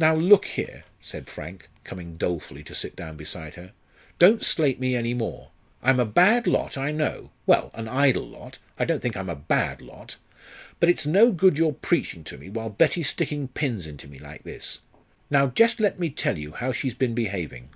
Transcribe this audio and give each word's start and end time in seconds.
"Now 0.00 0.16
look 0.16 0.46
here," 0.46 0.82
said 1.00 1.28
Frank, 1.28 1.68
coming 1.84 2.16
dolefully 2.16 2.64
to 2.64 2.74
sit 2.74 2.96
down 2.96 3.16
beside 3.16 3.54
her; 3.54 3.70
"don't 4.18 4.42
slate 4.44 4.80
me 4.80 4.96
any 4.96 5.14
more. 5.14 5.50
I'm 5.80 6.00
a 6.00 6.04
bad 6.04 6.48
lot, 6.48 6.76
I 6.76 6.90
know 6.90 7.30
well, 7.46 7.70
an 7.74 7.86
idle 7.86 8.26
lot 8.26 8.58
I 8.80 8.84
don't 8.84 9.00
think 9.00 9.16
I 9.16 9.20
am 9.20 9.28
a 9.28 9.36
bad 9.36 9.80
lot 9.80 10.16
But 10.80 10.88
it's 10.88 11.06
no 11.06 11.30
good 11.30 11.56
your 11.56 11.72
preaching 11.72 12.24
to 12.24 12.36
me 12.36 12.48
while 12.50 12.68
Betty's 12.68 13.10
sticking 13.10 13.46
pins 13.46 13.86
into 13.86 14.08
me 14.08 14.18
like 14.18 14.42
this. 14.42 14.80
Now 15.30 15.46
just 15.46 15.78
let 15.78 16.00
me 16.00 16.10
tell 16.10 16.36
you 16.36 16.50
how 16.50 16.72
she's 16.72 16.94
been 16.94 17.14
behaving." 17.14 17.68